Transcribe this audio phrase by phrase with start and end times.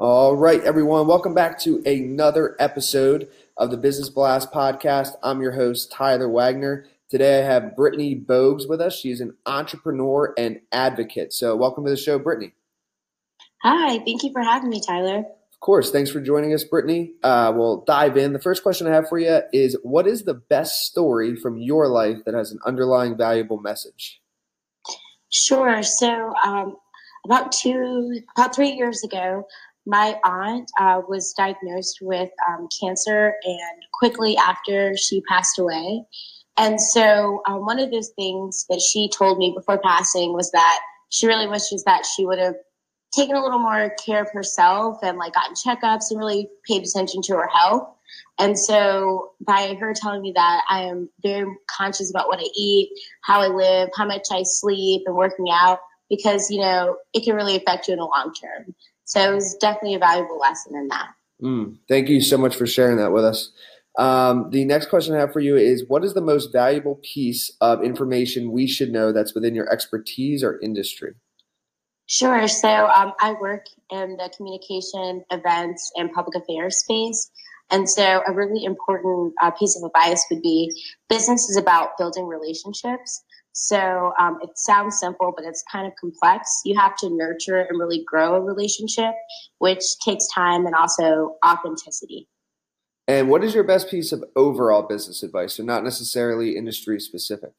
[0.00, 5.16] All right, everyone, welcome back to another episode of the Business Blast podcast.
[5.24, 6.86] I'm your host, Tyler Wagner.
[7.10, 8.96] Today I have Brittany Bogues with us.
[8.96, 11.32] She's an entrepreneur and advocate.
[11.32, 12.52] So, welcome to the show, Brittany.
[13.64, 15.16] Hi, thank you for having me, Tyler.
[15.18, 15.90] Of course.
[15.90, 17.14] Thanks for joining us, Brittany.
[17.24, 18.32] Uh, we'll dive in.
[18.32, 21.88] The first question I have for you is What is the best story from your
[21.88, 24.20] life that has an underlying valuable message?
[25.28, 25.82] Sure.
[25.82, 26.76] So, um,
[27.24, 29.44] about two, about three years ago,
[29.88, 36.04] my aunt uh, was diagnosed with um, cancer, and quickly after she passed away.
[36.58, 40.80] And so, um, one of those things that she told me before passing was that
[41.08, 42.56] she really wishes that she would have
[43.14, 47.22] taken a little more care of herself and like gotten checkups and really paid attention
[47.22, 47.88] to her health.
[48.38, 52.90] And so, by her telling me that, I am very conscious about what I eat,
[53.22, 55.80] how I live, how much I sleep, and working out
[56.10, 58.74] because you know it can really affect you in the long term.
[59.08, 61.08] So it was definitely a valuable lesson in that.
[61.42, 63.50] Mm, thank you so much for sharing that with us.
[63.98, 67.50] Um, the next question I have for you is What is the most valuable piece
[67.62, 71.14] of information we should know that's within your expertise or industry?
[72.04, 72.46] Sure.
[72.48, 77.30] So um, I work in the communication, events, and public affairs space.
[77.70, 80.72] And so a really important uh, piece of advice would be
[81.08, 83.22] business is about building relationships.
[83.52, 86.60] So um, it sounds simple, but it's kind of complex.
[86.64, 89.14] You have to nurture and really grow a relationship,
[89.58, 92.28] which takes time and also authenticity.
[93.08, 97.52] And what is your best piece of overall business advice, so not necessarily industry specific?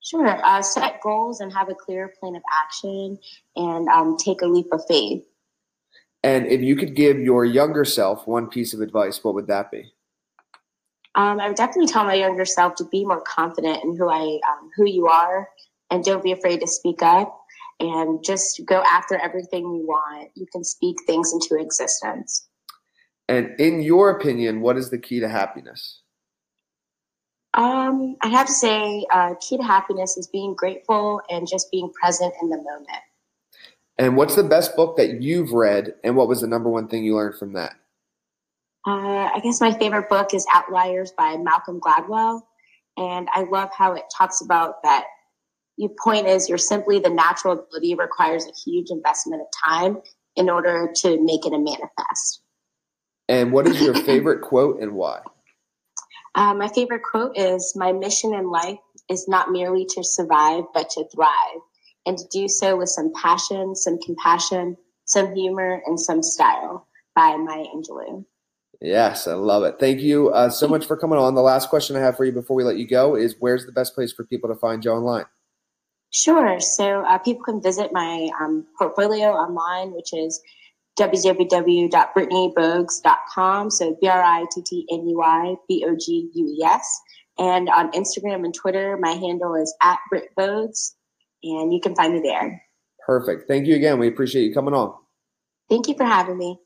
[0.00, 0.44] Sure.
[0.44, 3.18] Uh, set goals and have a clear plan of action
[3.54, 5.24] and um, take a leap of faith.
[6.26, 9.70] And if you could give your younger self one piece of advice, what would that
[9.70, 9.92] be?
[11.14, 14.40] Um, I would definitely tell my younger self to be more confident in who I,
[14.50, 15.48] um, who you are,
[15.88, 17.40] and don't be afraid to speak up,
[17.78, 20.32] and just go after everything you want.
[20.34, 22.48] You can speak things into existence.
[23.28, 26.02] And in your opinion, what is the key to happiness?
[27.54, 31.92] Um, I have to say, uh, key to happiness is being grateful and just being
[31.92, 33.02] present in the moment.
[33.98, 37.04] And what's the best book that you've read, and what was the number one thing
[37.04, 37.74] you learned from that?
[38.86, 42.42] Uh, I guess my favorite book is Outliers by Malcolm Gladwell.
[42.96, 45.04] And I love how it talks about that
[45.76, 49.98] your point is you're simply the natural ability requires a huge investment of time
[50.36, 52.40] in order to make it a manifest.
[53.28, 55.20] And what is your favorite quote and why?
[56.34, 58.76] Uh, my favorite quote is My mission in life
[59.08, 61.60] is not merely to survive, but to thrive,
[62.06, 67.36] and to do so with some passion, some compassion, some humor, and some style by
[67.36, 68.24] Maya Angelou.
[68.80, 69.76] Yes, I love it.
[69.80, 71.34] Thank you uh, so much for coming on.
[71.34, 73.72] The last question I have for you before we let you go is where's the
[73.72, 75.24] best place for people to find you online?
[76.12, 76.60] Sure.
[76.60, 80.40] So uh, people can visit my um, portfolio online, which is
[80.98, 83.70] www.brittanybogues.com.
[83.70, 87.00] So B R I T T N U I B O G U E S.
[87.38, 90.94] And on Instagram and Twitter, my handle is at Britt Bogues,
[91.42, 92.62] and you can find me there.
[93.04, 93.46] Perfect.
[93.48, 93.98] Thank you again.
[93.98, 94.94] We appreciate you coming on.
[95.68, 96.58] Thank you for having me.